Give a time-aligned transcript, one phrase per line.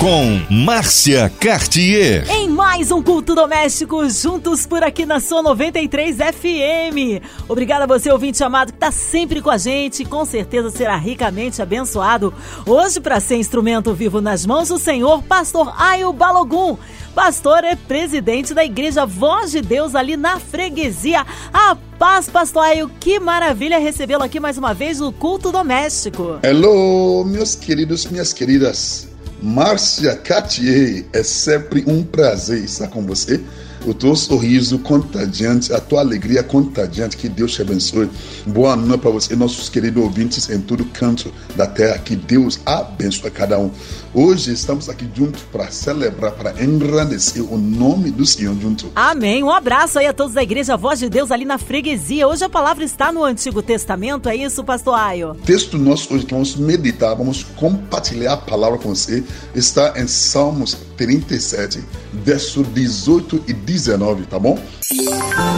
[0.00, 2.30] Com Márcia Cartier.
[2.30, 7.24] Em mais um culto doméstico, juntos por aqui na sua 93 FM.
[7.48, 10.04] Obrigada a você, ouvinte amado, que está sempre com a gente.
[10.04, 12.32] Com certeza será ricamente abençoado.
[12.66, 16.76] Hoje, para ser instrumento vivo nas mãos do Senhor, Pastor Ayo Balogum.
[17.14, 21.24] Pastor é presidente da Igreja Voz de Deus ali na freguesia.
[21.52, 26.38] A paz, Pastor Ayo, que maravilha recebê-lo aqui mais uma vez no culto doméstico.
[26.42, 29.15] Hello, meus queridos, minhas queridas.
[29.42, 33.40] Márcia Cartier, é sempre um prazer estar com você.
[33.84, 38.08] O teu sorriso contagiante, a tua alegria contagiante, que Deus te abençoe.
[38.46, 43.30] Boa noite para você, nossos queridos ouvintes em todo canto da terra, que Deus abençoe
[43.30, 43.70] cada um.
[44.14, 48.90] Hoje estamos aqui juntos para celebrar, para engrandecer o nome do Senhor junto.
[48.94, 49.42] Amém.
[49.42, 52.26] Um abraço aí a todos da Igreja Voz de Deus ali na freguesia.
[52.26, 55.36] Hoje a palavra está no Antigo Testamento, é isso, Pastor Ayo?
[55.44, 59.22] Texto nosso hoje que vamos meditar, vamos compartilhar a palavra com você,
[59.54, 64.58] está em Salmos 37, verso 18 e 19, tá bom?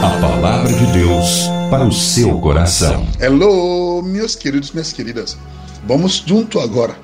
[0.01, 3.07] A palavra de Deus para o seu coração.
[3.19, 5.37] Hello, meus queridos, minhas queridas.
[5.87, 6.95] Vamos junto agora,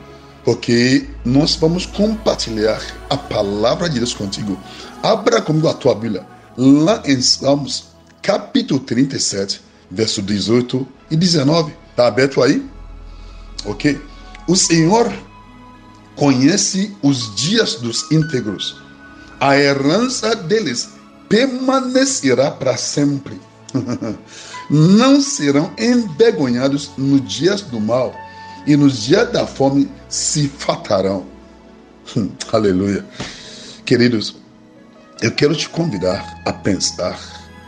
[0.43, 4.57] porque nós vamos compartilhar a palavra de Deus contigo.
[5.01, 6.25] Abra comigo a tua Bíblia,
[6.57, 7.85] lá em Salmos,
[8.21, 11.73] capítulo 37, verso 18 e 19.
[11.95, 12.65] Tá aberto aí?
[13.65, 13.99] Ok?
[14.47, 15.11] O Senhor
[16.15, 18.81] conhece os dias dos íntegros.
[19.39, 20.89] A herança deles
[21.27, 23.39] permanecerá para sempre.
[24.69, 28.15] Não serão envergonhados nos dias do mal,
[28.65, 31.25] e nos dias da fome se fatarão.
[32.51, 33.05] Aleluia.
[33.85, 34.35] Queridos,
[35.21, 37.19] eu quero te convidar a pensar,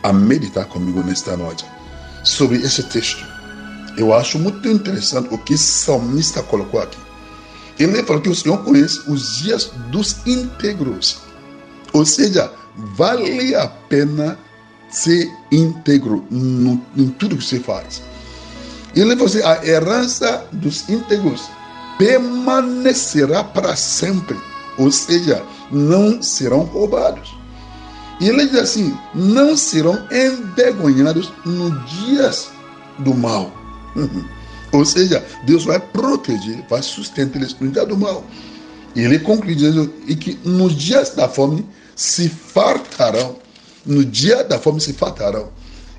[0.02, 1.64] a meditar comigo nesta noite
[2.24, 3.24] sobre esse texto.
[3.96, 7.07] Eu acho muito interessante o que o salmista colocou aqui.
[7.78, 11.18] Ele falou que o Senhor conhece os dias dos íntegros.
[11.92, 14.38] Ou seja, vale a pena
[14.90, 18.02] ser íntegro no, em tudo que você faz.
[18.94, 21.48] Ele falou assim: a herança dos íntegros
[21.98, 24.36] permanecerá para sempre.
[24.76, 27.36] Ou seja, não serão roubados.
[28.20, 32.50] E ele diz assim: não serão envergonhados nos dias
[32.98, 33.52] do mal.
[34.72, 38.24] Ou seja, Deus vai proteger, vai sustentar eles no dia do mal.
[38.94, 41.64] E ele conclui dizendo e que nos dias da fome
[41.94, 43.36] se fartarão.
[43.86, 45.50] No dia da fome se fartarão.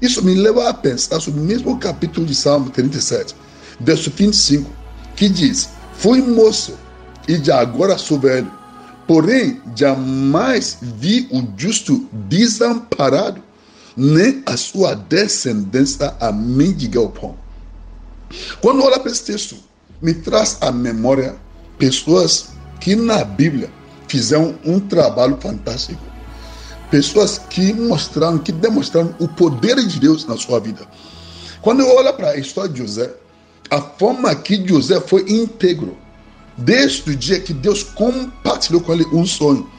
[0.01, 3.35] Isso me leva a pensar sobre o mesmo capítulo de Salmo 37,
[3.79, 4.69] verso 25,
[5.15, 6.73] que diz: Fui moço
[7.27, 8.51] e de agora sou velho,
[9.07, 13.41] porém jamais vi o justo desamparado,
[13.97, 17.35] nem a sua descendência a mendigar o pão.
[18.61, 19.55] Quando olha para esse texto,
[20.01, 21.35] me traz à memória
[21.77, 23.71] pessoas que na Bíblia
[24.07, 26.01] fizeram um trabalho fantástico.
[26.91, 30.87] Pessoas que mostraram, que demonstraram o poder de Deus na sua vida.
[31.61, 33.13] Quando eu olho para a história de José,
[33.69, 35.95] a forma que José foi íntegro,
[36.57, 39.69] desde o dia que Deus compartilhou com ele um sonho,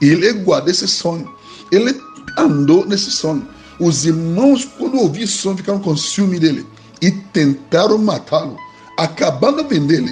[0.00, 1.28] ele guardou esse sonho,
[1.72, 2.00] ele
[2.38, 3.46] andou nesse sonho.
[3.80, 6.66] Os irmãos, quando ouviram esse sonho, ficaram com ciúme dele
[7.00, 8.56] e tentaram matá-lo,
[8.96, 10.10] acabando vendê-lo.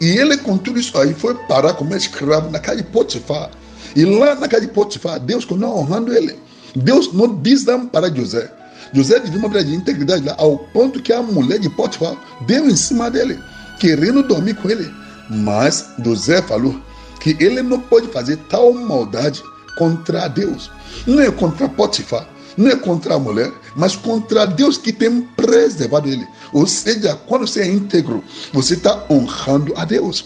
[0.00, 3.50] E ele, com tudo isso aí, foi parar como escravo na casa de Potifar.
[3.96, 6.38] E lá na casa de Potifar, Deus continuou honrando ele.
[6.76, 8.50] Deus não desampara José.
[8.92, 12.68] José viveu uma vida de integridade lá, ao ponto que a mulher de Potifar deu
[12.68, 13.38] em cima dele,
[13.80, 14.90] querendo dormir com ele.
[15.28, 16.80] Mas José falou
[17.20, 19.42] que ele não pode fazer tal maldade
[19.76, 20.70] contra Deus.
[21.06, 22.26] Não é contra Potifar,
[22.58, 26.26] não é contra a mulher, mas contra Deus que tem preservado ele.
[26.52, 30.24] Ou seja, quando você é íntegro, você está honrando a Deus.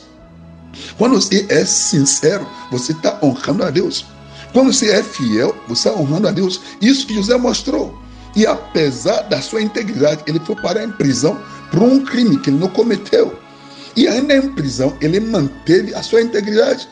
[0.97, 4.07] Quando você é sincero, você está honrando a Deus.
[4.55, 6.59] Quando você é fiel, você está honrando a Deus.
[6.81, 8.01] Isso que José mostrou.
[8.35, 11.39] E apesar da sua integridade, ele foi parar em prisão
[11.71, 13.39] por um crime que ele não cometeu.
[13.95, 16.89] E ainda em prisão, ele manteve a sua integridade.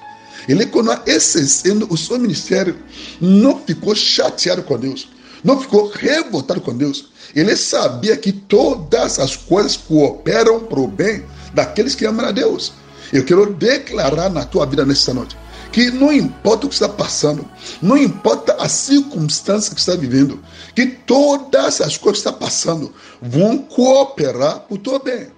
[0.47, 2.77] Ele, quando exercendo o seu ministério,
[3.19, 5.09] não ficou chateado com Deus
[5.45, 7.11] não ficou revoltado com Deus.
[7.35, 12.73] Ele sabia que todas as coisas cooperam para o bem daqueles que amam a Deus.
[13.13, 15.37] Eu quero declarar na tua vida nesta noite
[15.73, 17.49] que não importa o que está passando,
[17.81, 20.41] não importa a circunstância que está vivendo,
[20.75, 22.93] que todas as coisas que está passando
[23.23, 25.29] vão cooperar para o teu bem.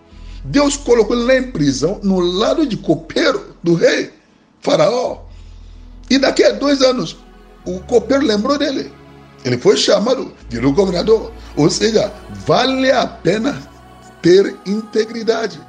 [0.45, 4.11] Deus colocou ele lá em prisão, no lado de copeiro do rei,
[4.61, 5.25] Faraó.
[6.09, 7.17] E daqui a dois anos,
[7.67, 8.91] o copeiro lembrou dele
[9.45, 11.33] Ele foi chamado, virou governador.
[11.57, 12.13] Ou seja,
[12.47, 13.61] vale a pena
[14.21, 15.61] ter integridade.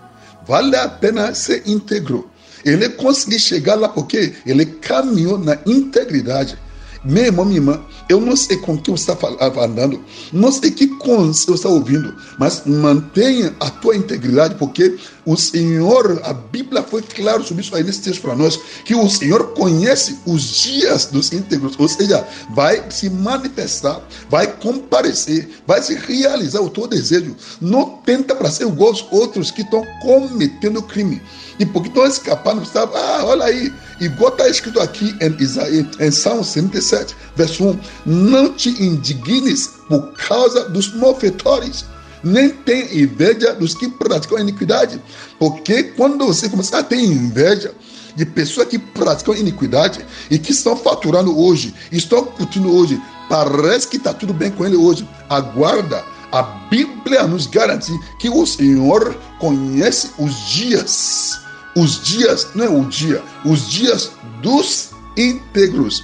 [0.47, 2.29] Vale a pena ser íntegro.
[2.63, 6.57] Ele conseguiu chegar lá porque ele caminhou na integridade.
[7.05, 10.01] Meu irmão, minha irmã, eu não sei com quem você está falando,
[10.31, 16.33] não sei que você está ouvindo, mas mantenha a tua integridade, porque o Senhor, a
[16.33, 20.43] Bíblia foi claro sobre isso aí nesse texto para nós, que o Senhor conhece os
[20.43, 26.87] dias dos íntegros, ou seja, vai se manifestar, vai comparecer, vai se realizar o teu
[26.87, 27.35] desejo.
[27.59, 31.21] Não tenta para ser igual aos outros que estão cometendo crime.
[31.59, 32.93] E porque estão escapando, sabe?
[32.95, 38.53] Ah, olha aí, igual está escrito aqui em, Isaías, em Salmo 77, verso 1: Não
[38.53, 41.85] te indignes por causa dos malfeitores,
[42.23, 45.01] nem tem inveja dos que praticam iniquidade,
[45.37, 47.73] porque quando você começar a ter inveja,
[48.15, 53.97] de pessoas que praticam iniquidade e que estão faturando hoje, estão curtindo hoje, parece que
[53.97, 55.07] está tudo bem com ele hoje.
[55.29, 61.42] Aguarda, a Bíblia nos garante que o Senhor conhece os dias
[61.75, 64.11] os dias, não é o dia, os dias
[64.41, 66.03] dos íntegros.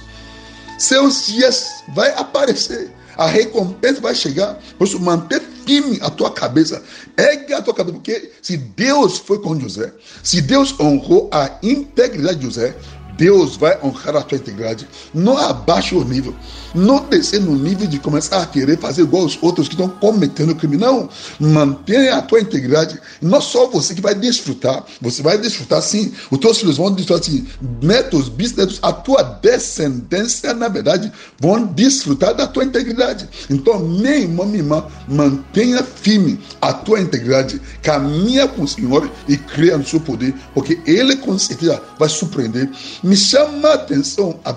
[0.78, 4.58] Seus dias vai aparecer, a recompensa vai chegar.
[4.78, 6.82] Por isso, manter firme a tua cabeça,
[7.16, 12.38] ergue a tua cabeça, porque se Deus foi com José, se Deus honrou a integridade
[12.38, 12.74] de José,
[13.16, 14.88] Deus vai honrar a tua integridade.
[15.12, 16.34] Não abaixe o nível.
[16.74, 20.54] Não descer no nível de começar a querer fazer igual os outros que estão cometendo
[20.54, 20.76] crime.
[20.76, 21.08] Não.
[21.38, 22.98] Mantenha a tua integridade.
[23.20, 24.84] Não só você que vai desfrutar.
[25.00, 26.12] Você vai desfrutar sim.
[26.30, 27.46] Os teus filhos vão desfrutar sim.
[27.82, 33.28] Netos, bisnetos, a tua descendência, na verdade, vão desfrutar da tua integridade.
[33.48, 37.60] Então, minha irmã, minha irmã, mantenha firme a tua integridade.
[37.82, 40.34] Caminha com o Senhor e creia no seu poder.
[40.54, 42.70] Porque Ele com certeza vai surpreender
[43.02, 44.52] me chama a atenção, a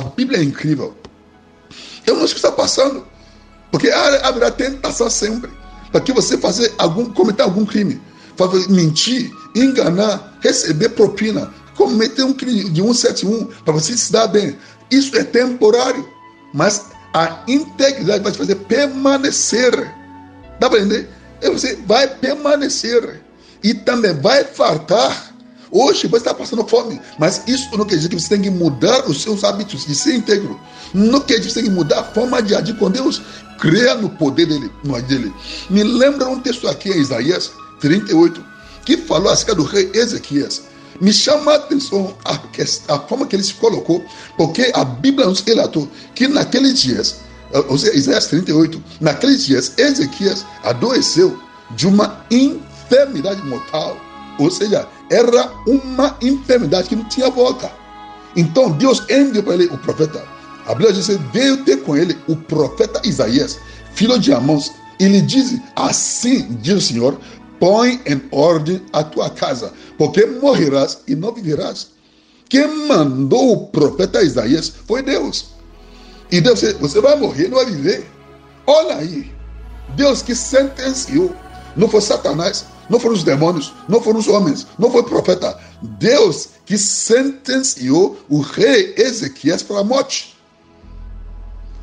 [0.00, 0.94] Bíblia é incrível.
[2.06, 3.06] Eu não sei o que está passando,
[3.70, 5.50] porque haverá tentação sempre
[5.90, 8.00] para que você fazer algum, cometer algum crime,
[8.68, 14.56] mentir, enganar, receber propina, cometer um crime de 171 para você se dar bem.
[14.90, 16.08] Isso é temporário,
[16.54, 19.72] mas a integridade vai te fazer permanecer.
[20.60, 21.08] Dá para entender?
[21.42, 23.22] Você vai permanecer
[23.62, 25.34] e também vai fartar
[25.70, 29.08] Hoje você está passando fome, mas isso não quer dizer que você tem que mudar
[29.08, 30.58] os seus hábitos de ser íntegro.
[30.94, 33.20] Não quer dizer que você tem que mudar a forma de agir com Deus.
[33.58, 35.34] Creia no poder dele, no agir dele.
[35.68, 38.44] Me lembra um texto aqui em Isaías 38,
[38.84, 40.62] que falou acerca do rei Ezequias.
[41.00, 42.38] Me chama a atenção a,
[42.94, 44.04] a forma que ele se colocou,
[44.36, 47.16] porque a Bíblia nos relatou que naqueles dias,
[47.68, 51.38] ou seja, Isaías 38, naqueles dias, Ezequias adoeceu
[51.72, 54.00] de uma enfermidade mortal
[54.38, 57.70] ou seja, era uma enfermidade que não tinha volta.
[58.34, 60.24] Então Deus enviou para ele o profeta.
[60.66, 63.58] A Bíblia diz que veio ter com ele o profeta Isaías,
[63.94, 67.18] filho de Amós, e lhe diz: Assim diz o Senhor:
[67.58, 71.88] põe em ordem a tua casa, porque morrerás e não viverás.
[72.48, 75.46] Quem mandou o profeta Isaías foi Deus.
[76.30, 78.06] E Deus disse: Você vai morrer, não vai viver.
[78.66, 79.32] Olha aí,
[79.94, 81.34] Deus que sentenciou,
[81.76, 85.58] não foi Satanás, não foram os demônios, não foram os homens, não foi o profeta.
[85.82, 90.36] Deus que sentenciou o rei Ezequias para a morte.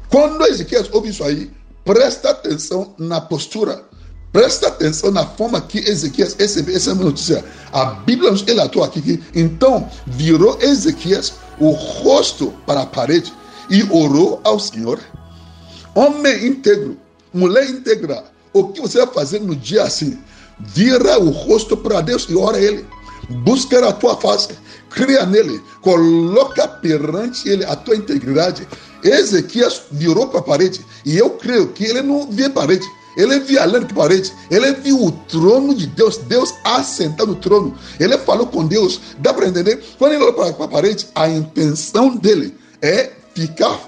[0.10, 1.52] Quando Ezequias ouve isso aí,
[1.84, 3.84] presta atenção na postura,
[4.32, 7.44] presta atenção na forma que Ezequias recebeu essa notícia.
[7.72, 13.34] A Bíblia nos relatou aqui que então virou Ezequias o rosto para a parede
[13.70, 15.00] e orou ao Senhor.
[15.96, 16.98] Homem íntegro,
[17.34, 20.20] mulher íntegra, o que você vai fazer no dia assim?
[20.60, 22.86] Vira o rosto para Deus e ora a Ele.
[23.30, 24.50] Busca a tua face,
[24.90, 28.68] cria nele, coloca perante ele a tua integridade.
[29.04, 32.86] Ezequias virou para a parede e eu creio que ele não via parede.
[33.16, 34.34] Ele via além que parede.
[34.50, 37.76] Ele viu o trono de Deus, Deus assentado no trono.
[38.00, 39.00] Ele falou com Deus.
[39.20, 39.84] Dá para entender?
[40.00, 43.80] Quando ele olhou para a parede, a intenção dele é ficar,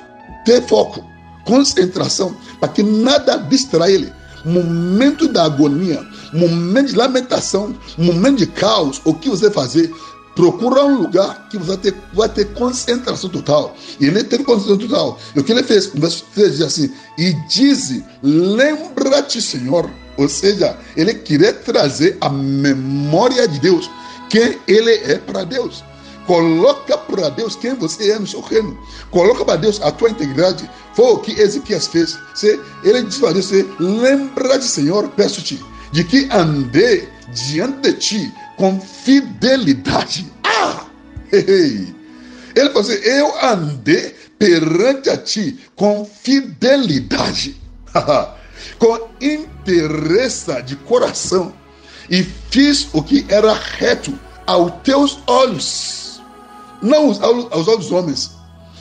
[0.45, 1.03] ter foco,
[1.43, 9.01] concentração, para que nada distraia ele momento da agonia, momento de lamentação, momento de caos,
[9.03, 9.93] o que você fazer?
[10.35, 13.75] Procura um lugar que você vai ter, vai ter concentração total.
[13.99, 15.19] E ele teve concentração total.
[15.33, 15.87] E o que ele fez?
[15.87, 19.89] O verso diz assim: E diz: Lembra-te, Senhor.
[20.17, 23.89] Ou seja, ele queria trazer a memória de Deus,
[24.29, 25.83] quem ele é para Deus.
[26.25, 28.77] Coloca para Deus quem você é no seu reino.
[29.11, 30.69] Coloca para Deus a tua integridade.
[30.95, 32.17] Foi o que Ezequias fez.
[32.33, 38.79] Você, ele para Deus: Lembra de Senhor, peço-te, de que andei diante de ti com
[38.79, 40.31] fidelidade.
[40.57, 40.85] Ah!
[41.31, 47.59] Ele falou assim: Eu andei perante a ti com fidelidade,
[48.79, 51.53] com interesse de coração,
[52.09, 56.21] e fiz o que era reto aos teus olhos,
[56.81, 58.31] não aos, aos olhos dos homens.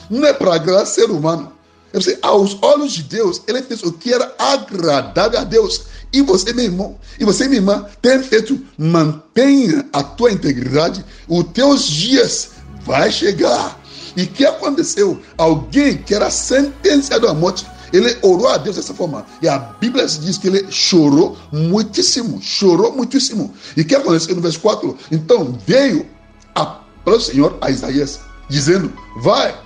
[0.09, 1.54] Não é para agradar ser humano.
[1.95, 5.83] É dizer, aos olhos de Deus, ele fez o que era agradável a Deus.
[6.11, 11.45] E você, meu irmão, e você, minha irmã, tem feito, mantenha a tua integridade, os
[11.53, 12.49] teus dias
[12.85, 13.79] vai chegar.
[14.13, 15.21] E o que aconteceu?
[15.37, 19.25] Alguém que era sentenciado à morte, ele orou a Deus dessa forma.
[19.41, 23.53] E a Bíblia diz que ele chorou muitíssimo, chorou muitíssimo.
[23.77, 24.97] E o que aconteceu no verso 4?
[25.13, 26.05] Então veio
[26.53, 26.81] a
[27.21, 29.57] Senhor a Isaías, dizendo: Vai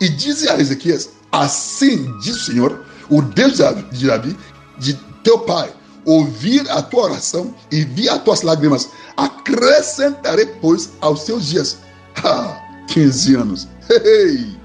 [0.00, 3.58] e diz a Ezequias: Assim diz o Senhor, o Deus
[3.90, 4.36] de Davi,
[4.78, 5.74] de teu pai,
[6.04, 8.88] ouvir a tua oração e vi as tuas lágrimas.
[9.16, 11.78] Acrescentarei, pois, aos seus dias.
[12.22, 13.68] Ah, 15 anos.
[13.90, 14.56] Hey,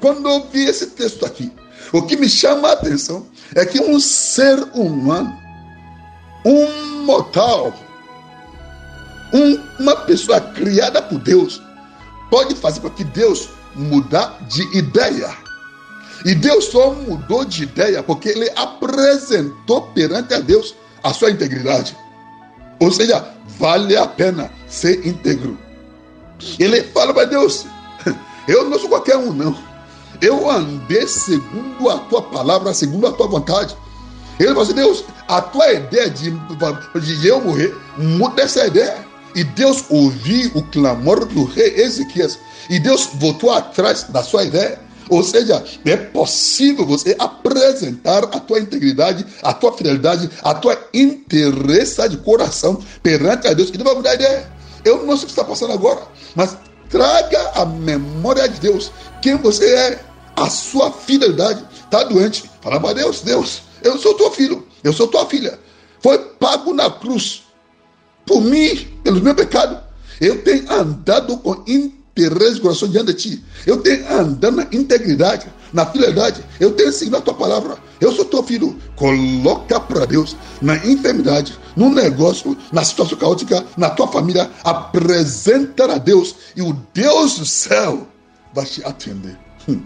[0.00, 1.52] Quando eu vi esse texto aqui,
[1.92, 3.26] o que me chama a atenção
[3.56, 5.36] é que um ser humano,
[6.46, 7.74] um mortal,
[9.34, 11.60] um, uma pessoa criada por Deus,
[12.30, 15.41] pode fazer com que Deus mudar de ideia.
[16.24, 21.96] E Deus só mudou de ideia porque ele apresentou perante a Deus a sua integridade.
[22.80, 23.24] Ou seja,
[23.58, 25.58] vale a pena ser íntegro.
[26.58, 27.66] Ele fala para Deus:
[28.46, 29.56] Eu não sou qualquer um, não.
[30.20, 33.76] Eu andei segundo a tua palavra, segundo a tua vontade.
[34.38, 39.04] Ele falou assim: Deus, a tua ideia de, de eu morrer, muda essa ideia.
[39.34, 42.38] E Deus ouviu o clamor do rei Ezequias.
[42.68, 44.78] E Deus voltou atrás da sua ideia.
[45.08, 52.08] Ou seja, é possível você apresentar a tua integridade, a tua fidelidade, a tua interesse
[52.08, 53.70] de coração perante a Deus.
[53.70, 54.50] E não vai mudar ideia.
[54.84, 56.02] Eu não sei o que está passando agora,
[56.34, 56.56] mas
[56.88, 58.90] traga a memória de Deus
[59.20, 60.00] quem você é,
[60.36, 61.64] a sua fidelidade.
[61.84, 62.50] Está doente?
[62.60, 65.58] Fala para Deus, Deus, eu sou teu filho, eu sou tua filha.
[66.00, 67.44] Foi pago na cruz
[68.26, 69.78] por mim, pelos meus pecados.
[70.20, 71.62] Eu tenho andado com
[72.16, 73.44] interesse de coração diante de ti.
[73.66, 76.44] Eu tenho andado na integridade, na fidelidade.
[76.60, 77.78] Eu tenho seguido a tua palavra.
[78.00, 78.78] Eu sou teu filho.
[78.96, 84.50] Coloca para Deus na enfermidade, no negócio, na situação caótica, na tua família.
[84.62, 88.06] Apresenta a Deus e o Deus do céu
[88.54, 89.38] vai te atender.
[89.68, 89.82] Hum.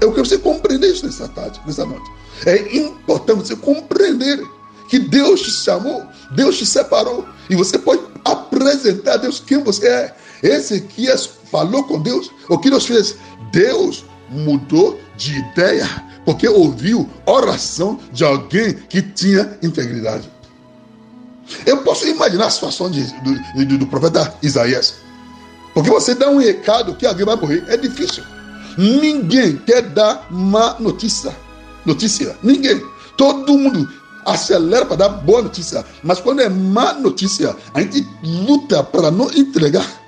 [0.00, 2.10] Eu quero você compreender isso nessa tarde, nessa noite.
[2.46, 4.42] É importante você compreender
[4.88, 6.02] que Deus te chamou,
[6.32, 10.16] Deus te separou e você pode apresentar a Deus quem você é.
[10.42, 12.30] Ezequias falou com Deus.
[12.48, 13.16] O que Deus fez?
[13.52, 15.88] Deus mudou de ideia
[16.24, 20.30] porque ouviu oração de alguém que tinha integridade.
[21.66, 24.94] Eu posso imaginar a situação de, do, do, do profeta Isaías.
[25.74, 28.22] Porque você dá um recado que alguém vai morrer, é difícil.
[28.78, 31.34] Ninguém quer dar má notícia.
[31.84, 32.36] Notícia.
[32.42, 32.80] Ninguém.
[33.16, 33.88] Todo mundo
[34.24, 35.84] acelera para dar boa notícia.
[36.02, 39.99] Mas quando é má notícia, a gente luta para não entregar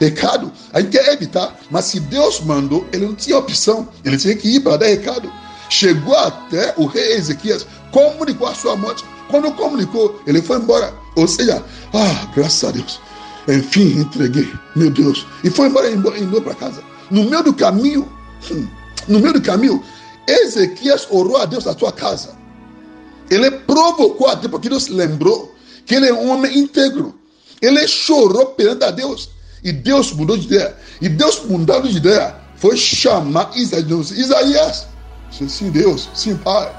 [0.00, 0.50] recado.
[0.72, 1.56] A gente quer evitar.
[1.70, 3.88] Mas se Deus mandou, ele não tinha opção.
[4.04, 5.30] Ele tinha que ir para dar recado.
[5.68, 9.04] Chegou até o rei Ezequias, comunicou a sua morte.
[9.28, 10.94] Quando comunicou, ele foi embora.
[11.16, 13.00] Ou seja, ah, graças a Deus.
[13.46, 15.26] Enfim, entreguei, meu Deus.
[15.44, 16.82] E foi embora, indo para casa.
[17.10, 18.10] No meio do caminho,
[18.50, 18.66] hum,
[19.06, 19.82] no meio do caminho,
[20.26, 22.36] Ezequias orou a Deus na sua casa.
[23.30, 27.14] Ele provocou a Deus, porque Deus lembrou que ele é um homem íntegro.
[27.60, 29.30] Ele chorou perante a Deus.
[29.62, 30.76] E Deus mudou de ideia.
[31.00, 34.10] E Deus mudando de ideia foi chamar Isaías.
[34.10, 34.86] Isaías,
[35.30, 36.72] sim, Deus, sim, Pai.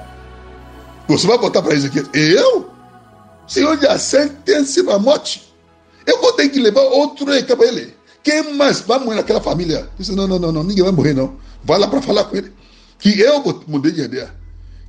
[1.07, 2.69] Você vai botar para Ezequias, eu?
[3.47, 5.51] Senhor, já sentencia para a morte.
[6.05, 7.95] Eu vou ter que levar outro recado para ele.
[8.23, 9.89] Quem mais vai morrer naquela família?
[9.97, 11.35] Disse, não, não, não, não, ninguém vai morrer, não.
[11.63, 12.51] Vai lá para falar com ele.
[12.99, 14.39] Que eu mudei de ideia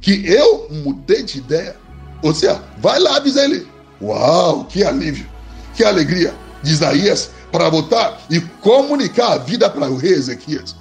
[0.01, 1.77] que eu mudei de ideia.
[2.23, 3.67] Ou seja, vai lá avisar ele.
[4.01, 5.27] Uau, que alívio,
[5.75, 10.77] que alegria de Isaías para voltar e comunicar a vida para o rei Ezequias.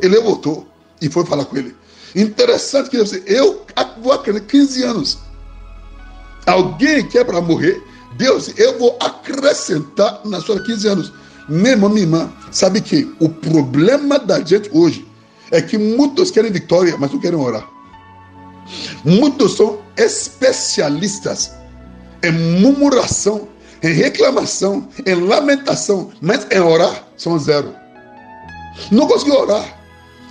[0.00, 0.66] Ele voltou
[1.00, 1.74] e foi falar com ele.
[2.14, 3.64] Interessante que você, eu
[4.02, 5.18] vou acreditar 15 anos.
[6.46, 7.82] Alguém que é para morrer,
[8.16, 11.12] Deus, eu vou acrescentar na sua 15 anos.
[11.48, 15.06] Meu irmão, minha irmã, sabe que o problema da gente hoje
[15.50, 17.68] é que muitos querem vitória, mas não querem orar.
[19.04, 21.52] Muitos são especialistas
[22.22, 23.48] em murmuração,
[23.82, 27.74] em reclamação, em lamentação, mas em orar são zero.
[28.90, 29.64] Não conseguiu orar.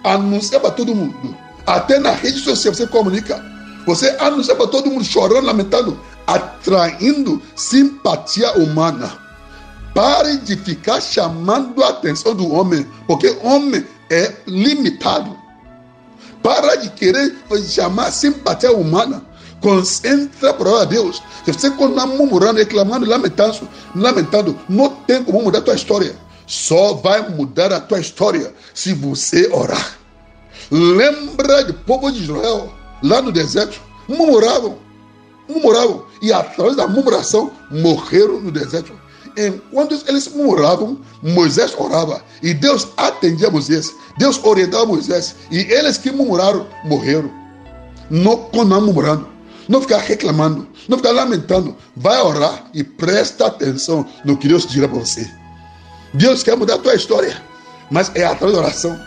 [0.03, 1.36] Anuncia para todo mundo.
[1.65, 3.43] Até na rede social você comunica.
[3.86, 9.20] Você anuncia para todo mundo chorando, lamentando, atraindo simpatia humana.
[9.93, 15.38] Pare de ficar chamando a atenção do homem, porque homem é limitado.
[16.41, 17.36] Para de querer
[17.67, 19.24] chamar simpatia humana.
[19.62, 21.22] Concentra para Deus.
[21.46, 26.15] Se você continuar murmurando, reclamando, lamentando, lamentando, não tem como mudar a tua história.
[26.48, 29.98] Só vai mudar a tua história se você orar.
[30.72, 34.77] Lembra do povo de Israel, lá no deserto, murmuravam,
[35.48, 38.94] murmuravam, e através da murmuração morreram no deserto.
[39.38, 46.12] Enquanto eles murmuravam, Moisés orava, e Deus atendia Moisés, Deus orientava Moisés, e eles que
[46.12, 47.32] murmuraram morreram.
[48.10, 49.31] Não continuar murmurando,
[49.72, 54.86] não ficar reclamando, não ficar lamentando, vai orar e presta atenção no que Deus dirá
[54.86, 55.25] para você.
[56.13, 57.42] Deus quer mudar a tua história,
[57.90, 59.00] mas é através da oração.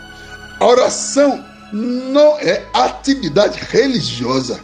[0.59, 4.59] A oração não é atividade religiosa.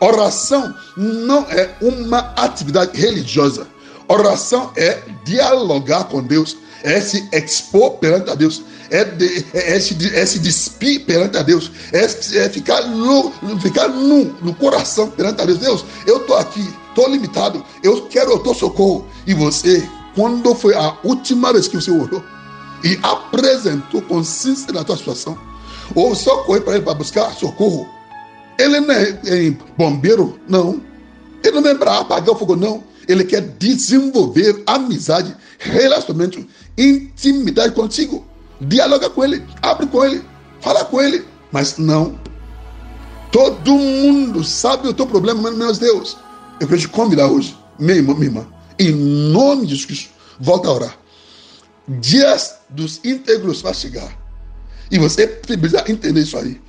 [0.00, 3.66] Oração não é uma atividade religiosa.
[4.06, 6.56] Oração é dialogar com Deus,
[6.86, 11.42] é se expor perante a Deus, é, de, é, se, é se despir perante a
[11.42, 15.58] Deus, é, é ficar, no, ficar nu no coração perante a Deus.
[15.58, 19.04] Deus, eu estou aqui, estou limitado, eu quero o teu socorro.
[19.26, 22.22] E você, quando foi a última vez que você orou
[22.84, 25.36] e apresentou com sinceridade a tua situação,
[25.92, 27.88] ou só correr para ele para buscar socorro,
[28.56, 30.80] ele não é, é bombeiro, não.
[31.42, 36.44] Ele não é para apagar o fogo, não ele quer desenvolver amizade, relacionamento,
[36.76, 38.26] intimidade contigo.
[38.60, 40.22] Dialoga com ele, abre com ele,
[40.60, 41.24] fala com ele.
[41.52, 42.18] Mas não.
[43.30, 46.16] Todo mundo sabe o teu problema, menos Deus.
[46.60, 48.46] Eu quero te convidar hoje, minha irmã, minha irmã,
[48.78, 50.10] em nome de Jesus Cristo,
[50.40, 50.98] volta a orar.
[51.86, 54.10] Dias dos íntegros vai chegar.
[54.90, 56.60] E você precisa entender isso aí.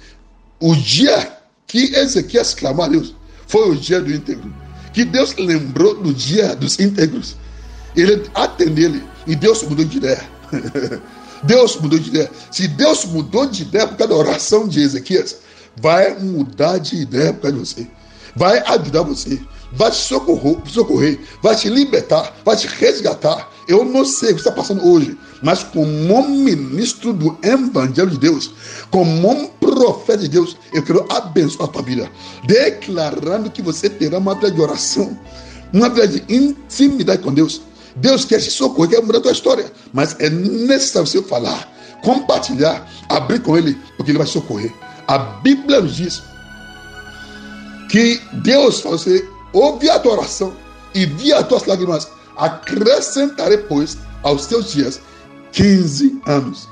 [0.60, 3.16] O dia que Ezequias clamou a Deus
[3.48, 4.67] foi o dia do íntegro
[4.98, 7.36] que Deus lembrou no dia dos íntegros.
[7.96, 10.24] Ele atendeu ele e Deus mudou de ideia.
[11.44, 12.32] Deus mudou de ideia.
[12.50, 15.36] Se Deus mudou de ideia por causa da oração de Ezequias,
[15.80, 17.88] vai mudar de ideia por causa de você.
[18.36, 19.40] Vai ajudar você
[19.72, 23.52] vai te socorrer, socorrer, vai te libertar, vai te resgatar.
[23.68, 28.52] Eu não sei o que está passando hoje, mas como ministro do Evangelho de Deus,
[28.90, 32.10] como um profeta de Deus, eu quero abençoar a tua vida,
[32.46, 35.18] declarando que você terá uma vida de oração,
[35.74, 37.62] uma vida de intimidade com Deus.
[37.98, 41.70] Deus quer te socorrer, quer mudar a tua história, mas é necessário você falar,
[42.04, 44.74] compartilhar, abrir com Ele, porque Ele vai te socorrer.
[45.08, 46.22] A Bíblia nos diz
[47.90, 50.54] que Deus fala você ouve a tua oração
[50.94, 55.02] e vi as tuas lágrimas, acrescentarei, pois, aos teus dias
[55.52, 56.68] 15 anos.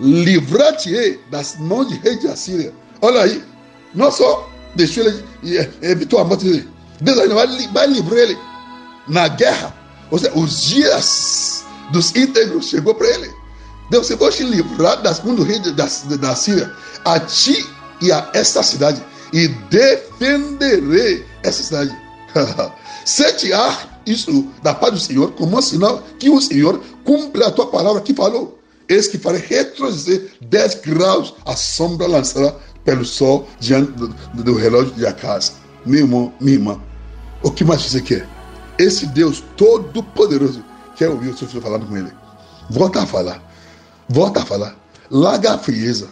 [0.00, 2.72] Livrar-te-ei das mãos de rei de Assíria.
[3.00, 3.44] Olha aí,
[3.94, 5.24] não só deixou ele
[5.82, 6.68] evitou a morte dele,
[7.00, 8.38] Deus ainda vai, vai livrar ele
[9.08, 9.74] na guerra.
[10.10, 13.30] Ou seja, os dias dos íntegros chegou para ele.
[13.90, 16.72] Deus, eu vou te livrar das mãos do rei da, da Síria,
[17.04, 17.66] a ti
[18.00, 21.96] e a esta cidade, e defenderei essa cidade
[23.04, 27.66] Setear isso da paz do Senhor como um sinal que o Senhor cumpre a tua
[27.66, 28.58] palavra que falou.
[28.88, 34.94] Eis que farei retroceder 10 graus a sombra lançada pelo sol diante do, do relógio
[34.94, 35.52] de casa.
[35.84, 36.80] Meu irmão, minha irmã,
[37.42, 38.26] o que mais você quer?
[38.78, 40.64] Esse Deus todo-poderoso
[40.96, 42.12] quer ouvir o seu filho falando com ele.
[42.70, 43.42] Volta a falar.
[44.08, 44.76] Volta a falar.
[45.10, 46.08] Larga a frieza.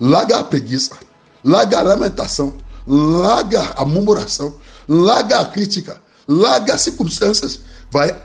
[0.00, 0.96] Larga a preguiça.
[1.44, 2.54] Larga a lamentação.
[2.86, 4.54] Larga a murmuração
[4.88, 7.60] larga a crítica, larga as circunstâncias,
[7.90, 8.16] vai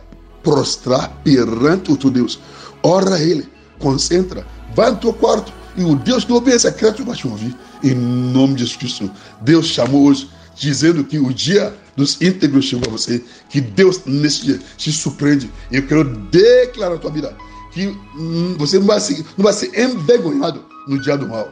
[0.44, 2.40] prostrar perante o teu Deus.
[2.84, 3.48] Ora Ele,
[3.80, 7.56] concentra, vai no teu quarto e o Deus que ouve em secreto vai te ouvir.
[7.84, 9.12] Em nome de Jesus Cristo.
[9.42, 14.46] Deus chamou hoje, dizendo que o dia dos íntegros chegou a você, que Deus nesse
[14.46, 15.52] dia te surpreende.
[15.72, 17.36] Eu quero declarar a tua vida
[17.72, 21.50] que hum, você não vai, ser, não vai ser envergonhado no dia do mal.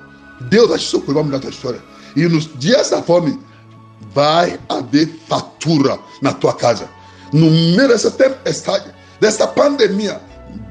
[0.50, 1.82] Deus vai te socorrer, vai mudar a tua história.
[2.16, 3.40] E nos dias da fome,
[4.14, 6.90] vai haver fatura na tua casa.
[7.32, 10.22] No meio dessa tempestade, dessa pandemia,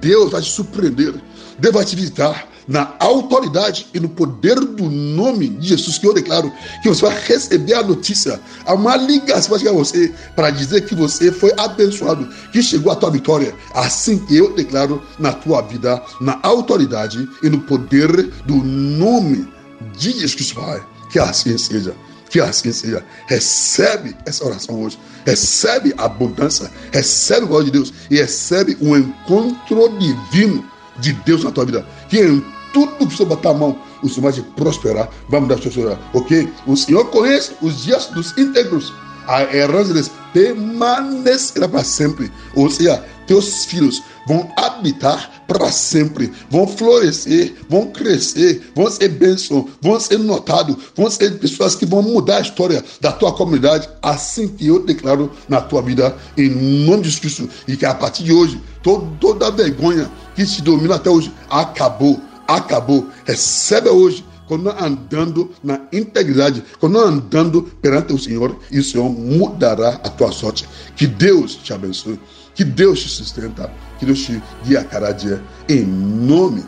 [0.00, 1.14] Deus vai te surpreender.
[1.58, 6.12] Deus vai te visitar na autoridade e no poder do nome de Jesus, que eu
[6.12, 10.50] declaro que você vai receber a notícia, há uma ligação vai chegar a você para
[10.50, 13.54] dizer que você foi abençoado, que chegou a tua vitória.
[13.74, 18.12] Assim eu declaro na tua vida, na autoridade e no poder
[18.44, 19.48] do nome
[19.96, 20.84] de Jesus Pai.
[21.10, 21.94] Que assim seja.
[22.28, 23.04] Que assim seja.
[23.26, 24.98] Recebe essa oração hoje.
[25.24, 26.70] Recebe a abundância.
[26.92, 27.92] Recebe o glória de Deus.
[28.10, 30.64] E recebe o um encontro divino
[30.98, 31.86] de Deus na tua vida.
[32.08, 35.08] Que em tudo que você botar a mão, o Senhor vai te prosperar.
[35.28, 36.52] Vamos dar a sua Ok?
[36.66, 38.92] O Senhor conhece os dias dos íntegros.
[39.26, 42.30] A herança deles permanecerá para sempre.
[42.54, 49.64] Ou seja, teus filhos vão habitar para sempre, vão florescer, vão crescer, vão ser bênçãos,
[49.80, 54.46] vão ser notados, vão ser pessoas que vão mudar a história da tua comunidade, assim
[54.46, 56.50] que eu declaro na tua vida, em
[56.84, 57.48] nome de Jesus.
[57.66, 63.06] E que a partir de hoje, toda vergonha que te domina até hoje acabou, acabou.
[63.24, 70.00] Recebe hoje quando andando na integridade, quando andando perante o Senhor, e o Senhor mudará
[70.02, 70.66] a tua sorte.
[70.96, 72.18] Que Deus te abençoe,
[72.58, 76.64] que Deus te sustenta, que Deus te guia a cada dia, em nome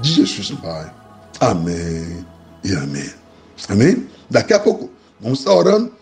[0.00, 0.90] de Jesus, Pai.
[1.38, 2.24] Amém
[2.64, 3.12] e amém.
[3.68, 4.08] Amém?
[4.30, 5.92] Daqui a pouco, vamos estar orando.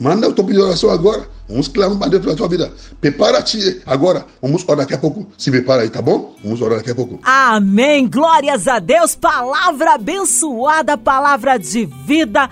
[0.00, 2.72] Manda o teu pedido de oração agora Vamos clamar para Deus pela tua vida.
[3.00, 4.24] Prepara-te agora.
[4.40, 5.26] Vamos orar daqui a pouco.
[5.36, 6.36] Se prepara aí, tá bom?
[6.44, 7.18] Vamos orar daqui a pouco.
[7.24, 8.08] Amém.
[8.08, 9.16] Glórias a Deus.
[9.16, 12.48] Palavra abençoada, palavra de vida.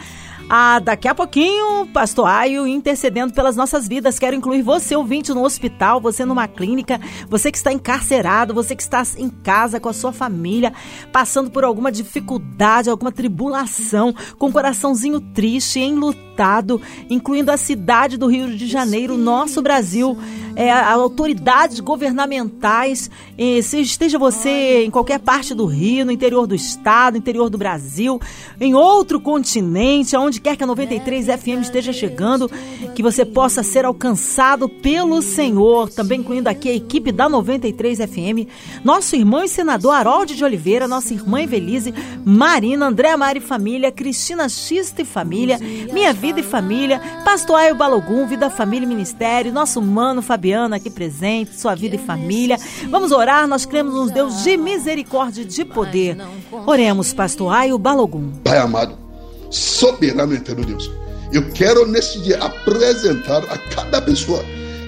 [0.50, 4.18] Ah, daqui a pouquinho, Pastor Aio intercedendo pelas nossas vidas.
[4.18, 8.82] Quero incluir você, ouvinte, no hospital, você numa clínica, você que está encarcerado, você que
[8.82, 10.72] está em casa com a sua família,
[11.12, 16.80] passando por alguma dificuldade, alguma tribulação, com o um coraçãozinho triste, enlutado,
[17.10, 20.16] incluindo a cidade do Rio de Janeiro, nosso Brasil.
[20.56, 26.54] É, autoridades governamentais, e, se esteja você em qualquer parte do Rio, no interior do
[26.54, 28.20] estado, no interior do Brasil,
[28.60, 32.50] em outro continente, aonde quer que a 93 FM esteja chegando,
[32.94, 38.48] que você possa ser alcançado pelo Senhor, também incluindo aqui a equipe da 93 FM,
[38.84, 41.92] nosso irmão e senador Harold de Oliveira, nossa irmã Evelise,
[42.24, 45.58] Marina, André Mari Família, Cristina Xista e Família,
[45.92, 50.76] Minha Vida e Família, Pastor Aio Balogum, Vida, Família e Ministério, nosso mano Fabiano Fabiana
[50.76, 52.56] aqui presente, sua vida e família.
[52.90, 56.16] Vamos orar, nós cremos nos Deus de misericórdia e de poder.
[56.66, 58.30] Oremos, pastor Aio Balogum.
[58.44, 58.96] Pai amado,
[59.50, 60.90] soberano eterno Deus,
[61.32, 64.42] eu quero neste dia apresentar a cada pessoa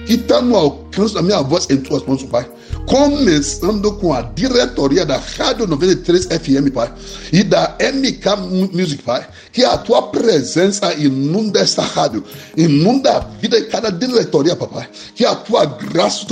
[0.05, 2.49] que está no alcance da minha voz em tuas mãos, Pai
[2.85, 6.91] começando com a diretoria da Rádio 93 FM, Pai,
[7.31, 12.23] e da MK Music, Pai, que a tua presença inunda esta rádio,
[12.55, 16.25] inunda a vida de cada diretoria, papai, que a tua graça,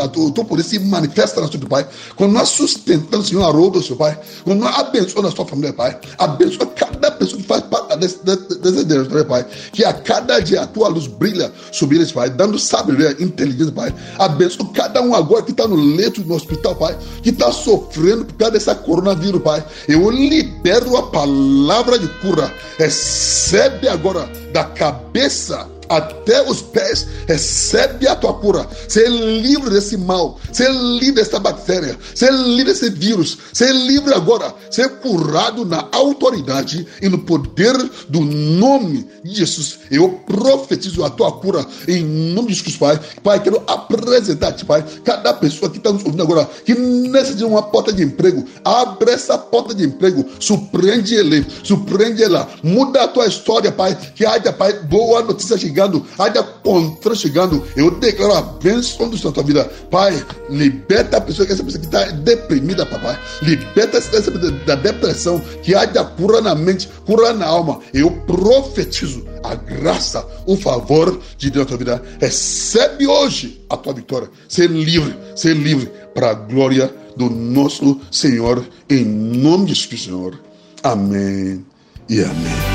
[0.00, 3.96] a tua, poder se manifesta na sua Pai, quando nós sustentamos, Senhor, a roda, seu
[3.96, 8.84] Pai, quando nós abençoamos a sua família, Pai, abençoa cada pessoa que faz parte desse
[8.84, 13.16] diretoria, Pai, que a cada dia a tua luz brilha sobre eles, Pai, dando sabedoria,
[13.22, 17.50] inteligência, Pai, abençoa cada um agora que está no leito no hospital, Pai, que está
[17.50, 19.64] sofrendo por causa dessa coronavírus, Pai.
[19.88, 22.52] Eu libero a palavra de cura.
[22.78, 28.66] Recebe agora da cabeça até os pés, recebe a tua cura.
[28.88, 34.54] Ser livre desse mal, ser livre dessa bactéria, ser livre desse vírus, ser livre agora,
[34.70, 37.76] ser curado na autoridade e no poder
[38.08, 39.80] do nome de Jesus.
[39.90, 43.00] Eu profetizo a tua cura em nome de Jesus, Pai.
[43.22, 47.92] Pai, quero apresentar-te, Pai, cada pessoa que está nos ouvindo agora, que necessita uma porta
[47.92, 53.70] de emprego, abre essa porta de emprego, surpreende ele, surpreende ela, muda a tua história,
[53.70, 57.64] Pai, que haja, Pai, boa notícia chegando chegando, haja contra chegando.
[57.74, 59.64] Eu declaro a bênção do Senhor na tua vida.
[59.90, 63.18] Pai, liberta a pessoa que essa pessoa que está deprimida, papai.
[63.40, 67.80] Liberta essa pessoa da depressão, que haja cura na mente, cura na alma.
[67.94, 72.02] Eu profetizo a graça, o favor de Deus na tua vida.
[72.20, 74.28] Recebe hoje a tua vitória.
[74.48, 80.38] Ser livre, ser livre para a glória do nosso Senhor, em nome de Jesus, Senhor.
[80.82, 81.64] Amém
[82.08, 82.71] e amém.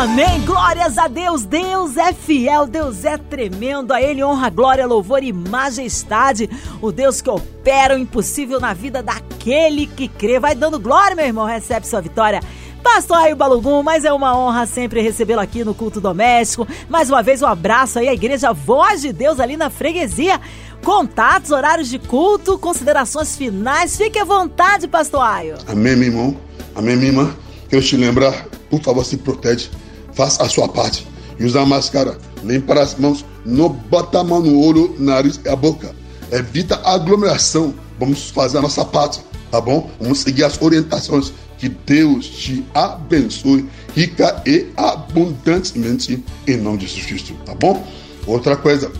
[0.00, 0.40] Amém.
[0.46, 1.44] Glórias a Deus.
[1.44, 3.92] Deus é fiel, Deus é tremendo.
[3.92, 6.48] A Ele honra, glória, louvor e majestade.
[6.80, 10.40] O Deus que opera o impossível na vida daquele que crê.
[10.40, 11.44] Vai dando glória, meu irmão.
[11.44, 12.40] Recebe sua vitória.
[12.82, 16.66] Pastor Aio Balugum, mas é uma honra sempre recebê-lo aqui no culto doméstico.
[16.88, 20.40] Mais uma vez, um abraço aí à Igreja Voz de Deus ali na freguesia.
[20.82, 23.98] Contatos, horários de culto, considerações finais.
[23.98, 25.56] Fique à vontade, Pastor Aio.
[25.68, 26.36] Amém, meu irmão.
[26.74, 27.36] Amém, minha irmã.
[27.68, 29.68] Quero te lembrar, por favor, se protege
[30.12, 31.06] faça a sua parte.
[31.38, 35.48] E usa a máscara, limpa as mãos, não bota a mão no olho, nariz e
[35.48, 35.94] a boca.
[36.30, 37.74] Evita aglomeração.
[37.98, 39.20] Vamos fazer a nossa parte,
[39.50, 39.90] tá bom?
[40.00, 41.32] Vamos seguir as orientações.
[41.58, 47.86] Que Deus te abençoe rica e abundantemente em nome de Jesus Cristo, tá bom?
[48.26, 48.90] Outra coisa,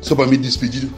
[0.00, 0.88] só para me despedir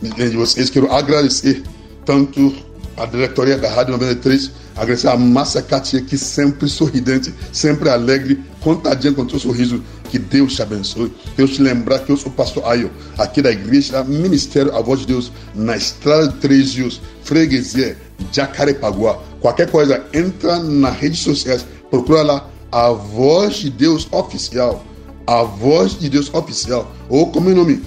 [0.00, 1.62] de vocês, quero agradecer
[2.04, 2.54] tanto
[2.96, 9.14] a diretoria da Rádio 93 Agradecer a Márcia Katia, que sempre sorridente, sempre alegre, contadinha
[9.14, 9.82] com o seu sorriso.
[10.10, 11.10] Que Deus te abençoe.
[11.34, 15.00] Deus te lembrar que eu sou o pastor Ayo, aqui da igreja Ministério A Voz
[15.00, 17.96] de Deus, na estrada de Três Rios, Freguesia,
[18.30, 19.18] Jacarepaguá.
[19.40, 24.84] Qualquer coisa, entra nas redes sociais, procura lá A Voz de Deus Oficial.
[25.26, 26.94] A Voz de Deus Oficial.
[27.08, 27.82] Ou como é o nome?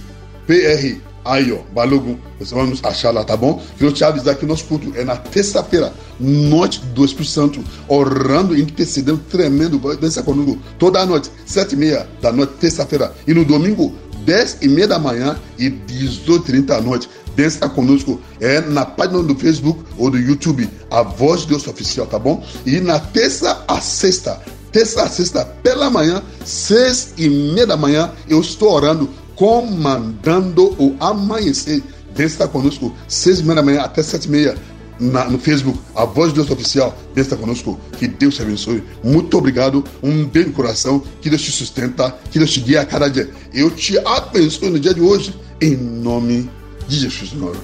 [0.48, 3.62] PR Aí, ó, Balogun, você vai nos achar lá, tá bom?
[3.78, 9.22] Quero te avisar que nosso culto é na terça-feira, noite do Espírito Santo, orando intercedendo
[9.30, 9.78] tremendo.
[9.98, 13.14] Dança conosco toda a noite, sete e meia da noite, terça-feira.
[13.28, 13.94] E no domingo,
[14.26, 17.08] dez e meia da manhã e dezoito e trinta da noite.
[17.36, 22.08] Dança conosco é na página do Facebook ou do YouTube, a Voz de Deus Oficial,
[22.08, 22.44] tá bom?
[22.66, 28.12] E na terça a sexta, terça a sexta, pela manhã, seis e meia da manhã,
[28.28, 29.08] eu estou orando
[29.40, 31.82] comandando o amanhecer.
[32.14, 34.58] Deus está conosco, seis e meia da manhã até sete e meia.
[35.00, 37.80] Na, no Facebook, a voz de Deus oficial, Deus está conosco.
[37.98, 38.84] Que Deus te abençoe.
[39.02, 39.82] Muito obrigado.
[40.04, 41.02] Um beijo no coração.
[41.22, 42.14] Que Deus te sustenta.
[42.30, 43.30] Que Deus te guia a cada dia.
[43.54, 45.34] Eu te abençoe no dia de hoje.
[45.62, 46.50] Em nome
[46.90, 47.56] de Jesus, Senhor.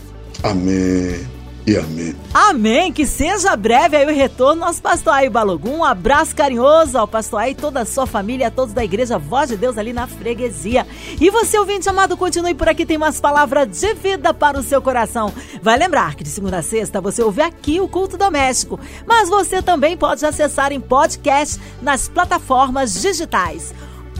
[0.43, 1.34] Amém
[1.67, 2.15] e amém.
[2.33, 2.93] Amém.
[2.93, 5.77] Que seja breve aí o retorno nosso pastor Balogum.
[5.77, 9.49] Um abraço carinhoso ao pastor Aí, toda a sua família, a todos da igreja Voz
[9.49, 10.85] de Deus ali na freguesia.
[11.19, 14.81] E você, ouvinte amado, continue por aqui, tem umas palavras de vida para o seu
[14.81, 15.33] coração.
[15.61, 19.61] Vai lembrar que de segunda a sexta você ouve aqui o culto doméstico, mas você
[19.61, 23.73] também pode acessar em podcast nas plataformas digitais